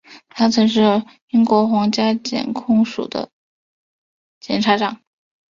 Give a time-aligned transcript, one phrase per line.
[0.29, 3.29] 他曾是英国皇家检控署的
[4.39, 4.99] 检察长。